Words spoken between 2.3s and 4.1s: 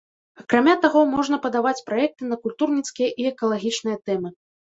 на культурніцкія і экалагічныя